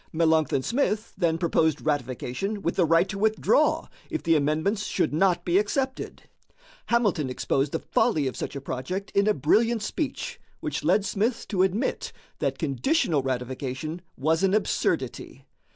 [0.11, 5.45] Melancthon Smith then proposed ratification with the right to withdraw if the amendments should not
[5.45, 6.23] be accepted.
[6.87, 11.47] Hamilton exposed the folly of such a project in a brilliant speech, which led Smith
[11.49, 15.45] to admit that conditional ratification was an absurdity.